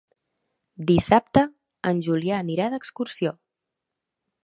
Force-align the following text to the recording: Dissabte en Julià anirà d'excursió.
Dissabte 0.91 1.45
en 1.91 2.01
Julià 2.09 2.43
anirà 2.47 2.73
d'excursió. 2.75 3.39